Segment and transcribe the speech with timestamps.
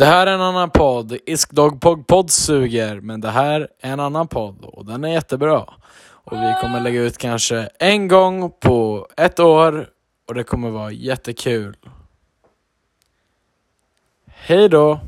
[0.00, 1.18] Det här är en annan podd.
[1.26, 5.74] Iskdogpog podd suger, men det här är en annan podd och den är jättebra.
[6.00, 9.88] Och vi kommer lägga ut kanske en gång på ett år
[10.28, 11.76] och det kommer vara jättekul.
[14.26, 15.00] Hej då!